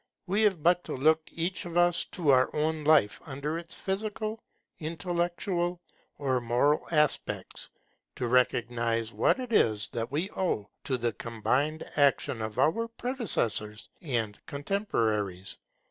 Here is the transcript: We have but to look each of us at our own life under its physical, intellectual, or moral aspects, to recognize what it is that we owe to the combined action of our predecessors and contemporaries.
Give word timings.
We 0.25 0.41
have 0.41 0.63
but 0.63 0.83
to 0.85 0.95
look 0.95 1.29
each 1.31 1.63
of 1.65 1.77
us 1.77 2.07
at 2.11 2.17
our 2.21 2.49
own 2.55 2.83
life 2.85 3.21
under 3.27 3.59
its 3.59 3.75
physical, 3.75 4.41
intellectual, 4.79 5.79
or 6.17 6.41
moral 6.41 6.87
aspects, 6.89 7.69
to 8.15 8.25
recognize 8.25 9.13
what 9.13 9.39
it 9.39 9.53
is 9.53 9.89
that 9.89 10.11
we 10.11 10.31
owe 10.31 10.71
to 10.85 10.97
the 10.97 11.13
combined 11.13 11.83
action 11.97 12.41
of 12.41 12.57
our 12.57 12.87
predecessors 12.87 13.89
and 14.01 14.43
contemporaries. 14.47 15.59